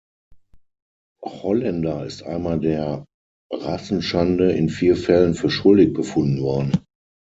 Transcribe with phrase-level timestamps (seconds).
[1.23, 3.05] Holländer ist einmal der
[3.53, 6.83] Rassenschande in vier Fällen für schuldig befunden worden.